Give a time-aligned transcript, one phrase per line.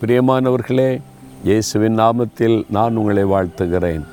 [0.00, 0.90] பிரியமானவர்களே
[1.46, 4.04] இயேசுவின் நாமத்தில் நான் உங்களை வாழ்த்துகிறேன்.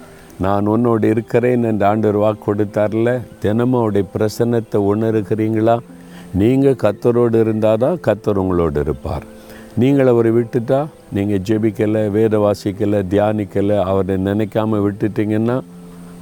[0.46, 3.12] நான் உன்னோடு இருக்கிறேன் என்று ஆண்டவர் வாக்கு கொடுத்தார்ல
[3.44, 5.76] தினமும் அவருடைய பிரசன்னத்தை உணர்கிறீங்களா
[6.42, 9.28] நீங்கள் கத்தரோடு இருந்தால் தான் கத்தர் உங்களோடு இருப்பார்.
[9.84, 10.82] நீங்கள் அவரை விட்டுட்டா
[11.18, 15.60] நீங்கள் ஜெபிக்கலை வேத வாசிக்கலை தியானிக்கலை அவரை நினைக்காமல் விட்டுட்டிங்கன்னா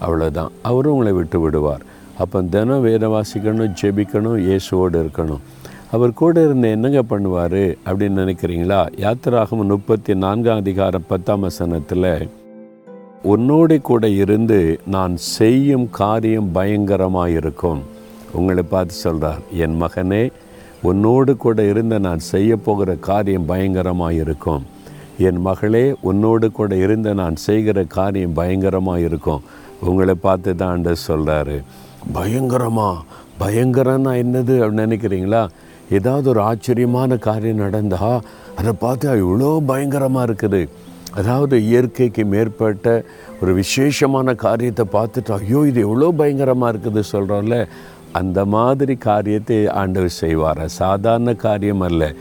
[0.06, 1.86] அவ்வளோதான் அவரும் உங்களை விட்டு விடுவார்.
[2.24, 5.44] அப்போ தினம் வேத வாசிக்கணும் ஜெபிக்கணும் இயேசுவோடு இருக்கணும்.
[5.94, 8.88] அவர் கூட இருந்து என்னங்க பண்ணுவார் அப்படின்னு நினைக்கிறீங்களா?
[8.98, 12.30] யாத்திராகம் முப்பத்தி நான்காம் அதிகாரம் பத்தாம் வசனத்தில்
[13.24, 17.82] உன்னோடு கூட இருந்து நான் செய்யும் காரியம் பயங்கரமாக இருக்கும்
[18.34, 20.32] உங்களை பார்த்து சொல்கிறார் என் மகனே
[20.82, 24.64] உன்னோடு கூட இருந்து நான் செய்ய போகிற காரியம் பயங்கரமாக இருக்கும்
[25.18, 29.42] என் மகளே உன்னோடு கூட இருந்து நான் செய்கிற காரியம் பயங்கரமாக இருக்கும்
[29.80, 31.64] உங்களை பார்த்து தான் சொல்கிறாரு
[32.14, 32.96] பயங்கரமா?
[33.40, 34.56] பயங்கரம்னா என்னது?
[34.62, 35.48] அப்படின்னு நினைக்கிறீங்களா?
[35.98, 38.24] ஏதாவது ஒரு ஆச்சரியமான காரியம் நடந்தால்
[38.60, 40.62] அதை பார்த்தா இவ்வளோ பயங்கரமாக இருக்குது.
[41.20, 42.94] அதாவது இயற்கைக்கு மேற்பட்ட
[43.42, 47.58] ஒரு விசேஷமான காரியத்தை பார்த்துட்டு ஐயோ இது எவ்வளோ பயங்கரமாக இருக்குது சொல்கிறோம்ல
[48.20, 50.66] அந்த மாதிரி காரியத்தை ஆண்டவர் செய்வாரா?
[50.82, 52.12] சாதாரண காரியம் அல்ல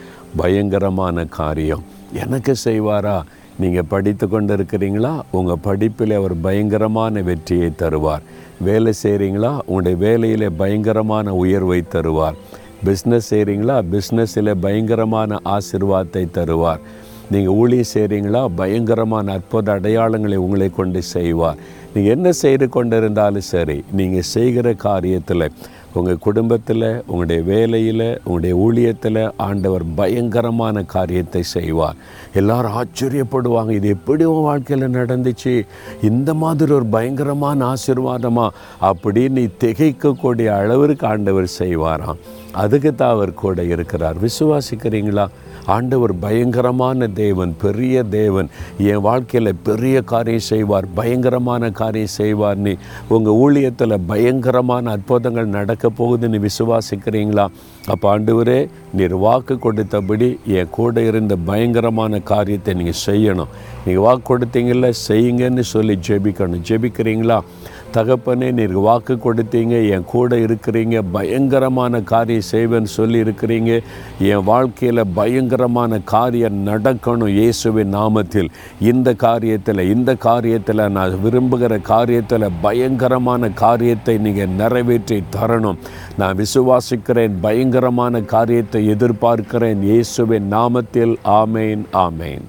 [0.41, 1.83] பயங்கரமான காரியம்.
[2.23, 3.17] எனக்கு செய்வாரா?
[3.63, 8.25] நீங்கள் படித்து கொண்டு இருக்கிறீங்களா உங்கள் படிப்பில் அவர் பயங்கரமான வெற்றியை தருவார்.
[8.69, 12.39] வேலை செய்கிறீங்களா உங்களுடைய வேலையில் பயங்கரமான உயர்வை தருவார்.
[12.87, 16.81] பிஸ்னஸ் செய்கிறீங்களா பிஸ்னஸில் பயங்கரமான ஆசிர்வாதத்தை தருவார்.
[17.31, 21.61] நீங்கள் ஊழியம் செய்கிறீங்களா பயங்கரமான அற்புத அடையாளங்களை உங்களை கொண்டு செய்வார்.
[21.95, 25.47] நீங்கள் என்ன செய்து கொண்டு இருந்தாலும் சரி நீங்கள் செய்கிற காரியத்தில்
[25.95, 31.99] உங்கள் குடும்பத்தில் உங்களுடைய வேலையில் உங்களுடைய ஊழியத்தில் ஆண்டவர் பயங்கரமான காரியத்தை செய்வார்.
[32.35, 35.67] எல்லாரும் ஆச்சரியப்படுவாங்க இது எப்படி உன் வாழ்க்கையில் நடந்துச்சு?
[36.03, 38.49] இந்த மாதிரி ஒரு பயங்கரமான ஆசீர்வாதமா?
[38.91, 42.23] அப்படின்னு நீ திகைக்கக்கூடிய அளவிற்கு ஆண்டவர் செய்வாராம்.
[42.53, 44.17] அதுக்கு தான் அவர் கூட இருக்கிறார்.
[44.27, 45.29] விசுவாசிக்கிறீங்களா?
[45.67, 48.49] ஆண்டவர் பயங்கரமான தேவன் பெரிய தேவன்.
[48.79, 52.59] என் வாழ்க்கையில் பெரிய காரியம் செய்வார் பயங்கரமான காரியம் செய்வார்.
[52.59, 52.77] நீ
[53.09, 57.47] உங்கள் ஊழியத்தில் பயங்கரமான அற்புதங்கள் நடக்க போகுதுன்னு விசுவாசிக்கிறீங்களா?
[57.87, 63.53] அப்போ ஆண்டவரே நீர் வாக்கு கொடுத்தபடி என் கூட இருந்த பயங்கரமான காரியத்தை நீங்கள் செய்யணும்.
[63.85, 66.67] நீங்கள் வாக்கு கொடுத்தீங்கல்ல செய்யுங்கன்னு சொல்லி ஜெபிக்கணும்.
[66.69, 67.41] ஜெபிக்கிறீங்களா?
[67.97, 69.75] தகப்பனே நீர் வாக்கு கொடுத்தீங்க.
[69.95, 73.71] என் கூட இருக்கிறீங்க பயங்கரமான காரியம் செய்வேன்னு சொல்லி இருக்கிறீங்க
[74.31, 78.51] என் வாழ்க்கையில் பயங்கரமான காரியம் நடக்கணும் இயேசுவின் நாமத்தில்.
[78.93, 85.81] இந்த காரியத்தில் இந்த காரியத்தில் நான் விரும்புகிற காரியத்தில் பயங்கரமான காரியத்தை நீங்கள் நிறைவேற்றி தரணும்.
[86.23, 89.83] நான் விசுவாசிக்கிறேன் பயங்கரமான காரியத்தை எதிர்பார்க்கிறேன்.
[89.91, 92.45] இயேசுவின் நாமத்தில் ஆமேன் ஆமேன்.